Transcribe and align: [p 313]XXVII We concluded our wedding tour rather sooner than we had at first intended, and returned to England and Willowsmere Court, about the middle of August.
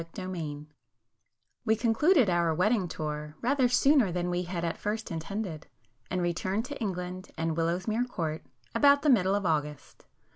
[p 0.01 0.19
313]XXVII 0.23 0.65
We 1.63 1.75
concluded 1.75 2.27
our 2.27 2.55
wedding 2.55 2.87
tour 2.87 3.35
rather 3.39 3.67
sooner 3.69 4.11
than 4.11 4.31
we 4.31 4.41
had 4.41 4.65
at 4.65 4.79
first 4.79 5.11
intended, 5.11 5.67
and 6.09 6.23
returned 6.23 6.65
to 6.65 6.81
England 6.81 7.29
and 7.37 7.55
Willowsmere 7.55 8.05
Court, 8.09 8.43
about 8.73 9.03
the 9.03 9.11
middle 9.11 9.35
of 9.35 9.45
August. 9.45 10.07